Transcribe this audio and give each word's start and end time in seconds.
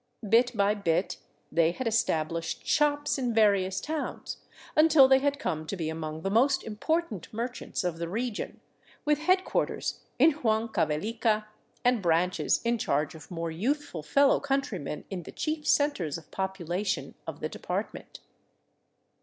Bit 0.27 0.57
by 0.57 0.73
bit 0.73 1.17
they 1.51 1.73
had 1.73 1.85
established 1.85 2.65
shops 2.65 3.19
in 3.19 3.35
various 3.35 3.79
towns, 3.79 4.37
until 4.75 5.07
they 5.07 5.19
had 5.19 5.37
come 5.37 5.67
to 5.67 5.77
be 5.77 5.89
among 5.89 6.23
the 6.23 6.31
most 6.31 6.63
important 6.63 7.31
merchants 7.31 7.83
of 7.83 7.99
the 7.99 8.09
region, 8.09 8.61
with 9.05 9.19
headquarters 9.19 9.99
in 10.17 10.31
Huancavelica 10.39 11.45
and 11.85 12.01
branches 12.01 12.61
in 12.65 12.79
charge 12.79 13.13
of 13.13 13.29
more 13.29 13.51
youthful 13.51 14.01
fellow 14.01 14.39
countrymen 14.39 15.05
in 15.11 15.21
the 15.21 15.31
chief 15.31 15.67
centers 15.67 16.17
of 16.17 16.31
population 16.31 17.13
of 17.27 17.39
the 17.39 17.47
department. 17.47 18.21